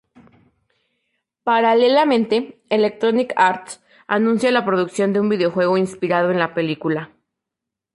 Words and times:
Paralelamente, 1.43 2.59
Electronic 2.69 3.33
Arts 3.35 3.83
anuncia 4.07 4.49
la 4.51 4.65
producción 4.65 5.13
de 5.13 5.19
un 5.19 5.29
videojuego 5.29 5.77
inspirado 5.77 6.31
en 6.31 6.39
la 6.39 6.55
película. 6.55 7.11